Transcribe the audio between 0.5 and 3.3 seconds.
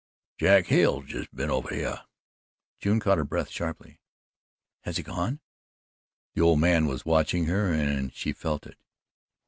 Hale's jus' been over hyeh." June caught her